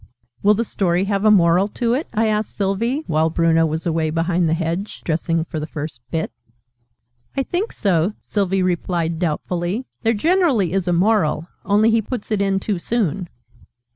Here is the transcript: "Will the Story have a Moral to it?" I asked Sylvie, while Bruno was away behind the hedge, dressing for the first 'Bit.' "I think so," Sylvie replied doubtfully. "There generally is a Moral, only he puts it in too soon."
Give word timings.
"Will 0.41 0.55
the 0.55 0.65
Story 0.65 1.03
have 1.03 1.25
a 1.25 1.29
Moral 1.29 1.67
to 1.67 1.93
it?" 1.93 2.07
I 2.11 2.25
asked 2.25 2.55
Sylvie, 2.55 3.03
while 3.05 3.29
Bruno 3.29 3.67
was 3.67 3.85
away 3.85 4.09
behind 4.09 4.49
the 4.49 4.55
hedge, 4.55 5.01
dressing 5.05 5.45
for 5.45 5.59
the 5.59 5.67
first 5.67 6.01
'Bit.' 6.09 6.31
"I 7.37 7.43
think 7.43 7.71
so," 7.71 8.13
Sylvie 8.19 8.63
replied 8.63 9.19
doubtfully. 9.19 9.85
"There 10.01 10.15
generally 10.15 10.73
is 10.73 10.87
a 10.87 10.91
Moral, 10.91 11.47
only 11.65 11.91
he 11.91 12.01
puts 12.01 12.31
it 12.31 12.41
in 12.41 12.59
too 12.59 12.79
soon." 12.79 13.29